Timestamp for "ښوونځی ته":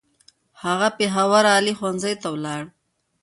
1.77-2.27